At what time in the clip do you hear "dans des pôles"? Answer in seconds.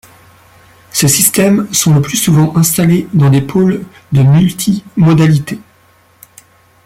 3.13-3.85